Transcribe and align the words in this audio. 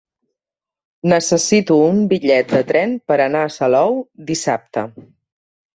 Necessito 1.13 1.77
un 1.89 2.01
bitllet 2.15 2.57
de 2.57 2.63
tren 2.73 2.99
per 3.13 3.19
anar 3.29 3.47
a 3.51 3.55
Salou 3.61 4.05
dissabte. 4.33 4.91